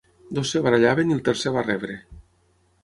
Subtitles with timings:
[0.37, 2.03] Dos es barallaven i el tercer va rebre.